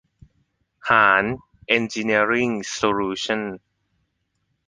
[0.89, 1.23] หาญ
[1.67, 3.57] เอ็นจิเนียริ่ง โซลูชั่นส์